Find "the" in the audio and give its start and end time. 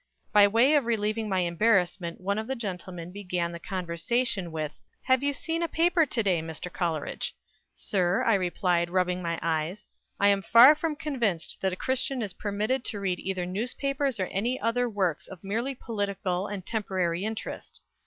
2.47-2.55, 3.51-3.59